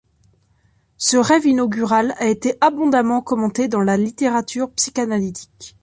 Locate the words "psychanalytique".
4.71-5.77